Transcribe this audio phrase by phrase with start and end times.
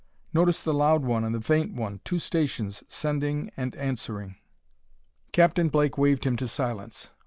[0.33, 4.35] Notice the loud one and the faint one; two stations sending and answering."
[5.31, 7.11] Captain Blake waved him to silence.